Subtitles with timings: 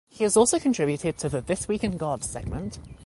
[0.09, 2.79] He has also contributed to the "This Week in God" segment.